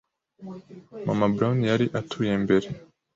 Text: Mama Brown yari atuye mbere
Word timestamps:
Mama 1.05 1.27
Brown 1.35 1.57
yari 1.71 1.85
atuye 1.99 2.33
mbere 2.43 2.67